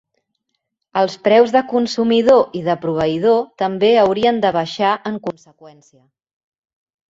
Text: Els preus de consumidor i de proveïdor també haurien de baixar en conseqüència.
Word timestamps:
Els 1.01 1.17
preus 1.27 1.53
de 1.55 1.61
consumidor 1.73 2.57
i 2.61 2.63
de 2.69 2.77
proveïdor 2.87 3.37
també 3.65 3.93
haurien 4.07 4.43
de 4.47 4.55
baixar 4.59 4.97
en 5.13 5.23
conseqüència. 5.31 5.99